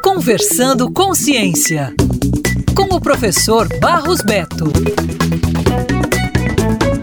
[0.00, 1.92] Conversando com Ciência,
[2.72, 4.66] com o professor Barros Beto.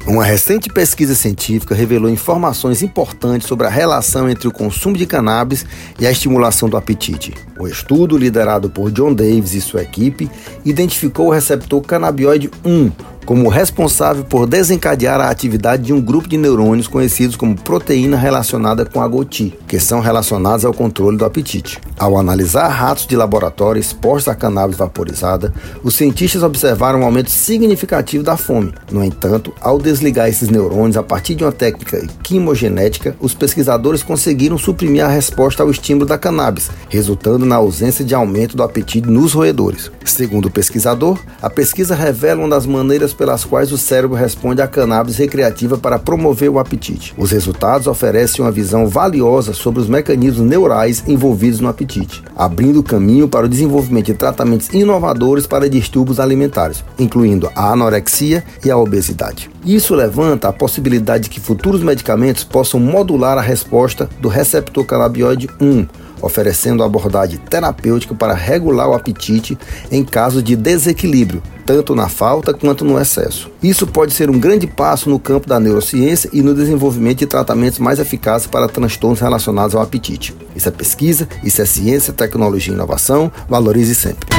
[0.08, 5.66] Uma recente pesquisa científica revelou informações importantes sobre a relação entre o consumo de cannabis
[6.00, 7.34] e a estimulação do apetite.
[7.60, 10.32] O estudo, liderado por John Davis e sua equipe,
[10.64, 12.92] identificou o receptor canabinoide 1
[13.26, 18.86] como responsável por desencadear a atividade de um grupo de neurônios conhecidos como proteína relacionada
[18.86, 21.80] com a GOTI, que são relacionados ao controle do apetite.
[21.98, 25.54] Ao analisar ratos de laboratório expostos à cannabis vaporizada,
[25.84, 28.74] os cientistas observaram um aumento significativo da fome.
[28.92, 34.58] No entanto, ao desligar esses neurônios a partir de uma técnica quimogenética, os pesquisadores conseguiram
[34.58, 39.34] suprimir a resposta ao estímulo da cannabis, resultando na ausência de aumento do apetite nos
[39.34, 39.90] roedores.
[40.04, 44.68] Segundo o pesquisador, a pesquisa revela uma das maneiras pelas quais o cérebro responde à
[44.68, 47.14] cannabis recreativa para promover o apetite.
[47.18, 53.28] Os resultados oferecem uma visão valiosa sobre os mecanismos neurais envolvidos no apetite, abrindo caminho
[53.28, 59.55] para o desenvolvimento de tratamentos inovadores para distúrbios alimentares, incluindo a anorexia e a obesidade.
[59.66, 65.50] Isso levanta a possibilidade de que futuros medicamentos possam modular a resposta do receptor canabinoide
[65.60, 69.58] 1 oferecendo abordagem terapêutica para regular o apetite
[69.92, 73.52] em caso de desequilíbrio, tanto na falta quanto no excesso.
[73.62, 77.80] Isso pode ser um grande passo no campo da neurociência e no desenvolvimento de tratamentos
[77.80, 80.36] mais eficazes para transtornos relacionados ao apetite.
[80.56, 83.32] Isso é pesquisa, isso é ciência, tecnologia e inovação.
[83.48, 84.35] Valorize sempre.